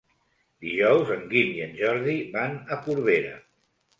[0.67, 3.37] Dijous en Guim i en Jordi van a Corbera.